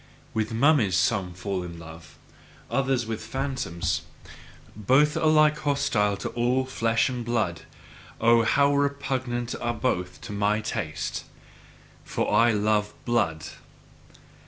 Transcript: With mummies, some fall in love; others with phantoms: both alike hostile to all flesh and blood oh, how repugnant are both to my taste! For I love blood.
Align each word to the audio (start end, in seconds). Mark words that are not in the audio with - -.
With 0.33 0.51
mummies, 0.51 0.97
some 0.97 1.35
fall 1.35 1.61
in 1.61 1.77
love; 1.77 2.17
others 2.71 3.05
with 3.05 3.21
phantoms: 3.23 4.01
both 4.75 5.15
alike 5.15 5.59
hostile 5.59 6.17
to 6.17 6.29
all 6.29 6.65
flesh 6.65 7.07
and 7.07 7.23
blood 7.23 7.61
oh, 8.19 8.41
how 8.41 8.73
repugnant 8.73 9.53
are 9.61 9.75
both 9.75 10.19
to 10.21 10.31
my 10.31 10.59
taste! 10.59 11.25
For 12.03 12.33
I 12.33 12.51
love 12.51 12.95
blood. 13.05 13.45